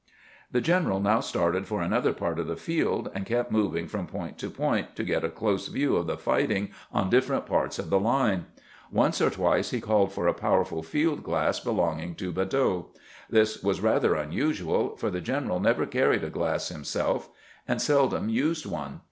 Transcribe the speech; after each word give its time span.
The 0.51 0.61
general 0.61 0.99
now 0.99 1.19
started 1.19 1.67
for 1.67 1.83
another 1.83 2.11
part 2.11 2.39
of 2.39 2.47
the 2.47 2.55
field, 2.55 3.11
and 3.13 3.23
kept 3.23 3.51
moving 3.51 3.85
from 3.85 4.07
point 4.07 4.39
to 4.39 4.49
point 4.49 4.95
to 4.95 5.03
get 5.03 5.23
a 5.23 5.29
close 5.29 5.67
view 5.67 5.95
of 5.95 6.07
the 6.07 6.17
fighting 6.17 6.71
on 6.91 7.11
different 7.11 7.45
parts 7.45 7.77
of 7.77 7.91
the 7.91 7.99
line. 7.99 8.47
Once 8.91 9.21
or 9.21 9.29
twice 9.29 9.69
he 9.69 9.79
called 9.79 10.11
for 10.11 10.25
a 10.27 10.33
powerful 10.33 10.81
field 10.81 11.21
glass 11.21 11.59
belonging 11.59 12.15
to 12.15 12.31
Badeau. 12.31 12.87
This 13.29 13.61
was 13.61 13.79
rather 13.79 14.15
unusual, 14.15 14.97
for 14.97 15.11
the 15.11 15.21
general 15.21 15.59
never 15.59 15.85
carried 15.85 16.23
a 16.23 16.31
glass 16.31 16.69
himself, 16.69 17.29
and 17.67 17.79
seldom 17.79 18.27
used 18.27 18.65
one. 18.65 18.99